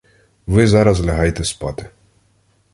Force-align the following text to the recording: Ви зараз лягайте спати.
Ви 0.47 0.67
зараз 0.67 1.05
лягайте 1.05 1.43
спати. 1.43 1.89